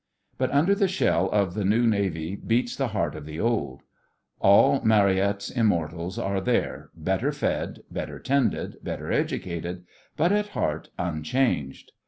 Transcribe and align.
But 0.39 0.51
under 0.51 0.73
the 0.73 0.87
shell 0.87 1.29
of 1.29 1.53
the 1.53 1.63
new 1.63 1.85
Navy 1.85 2.35
beats 2.35 2.75
the 2.75 2.87
heart 2.87 3.13
of 3.13 3.27
the 3.27 3.39
old. 3.39 3.83
All 4.39 4.81
Marryat's 4.83 5.51
immortals 5.51 6.17
are 6.17 6.41
there, 6.41 6.89
better 6.95 7.31
fed, 7.31 7.81
better 7.91 8.17
tended, 8.17 8.77
better 8.81 9.11
educated, 9.11 9.85
but 10.17 10.31
at 10.31 10.47
heart 10.47 10.89
unchanged. 10.97 11.91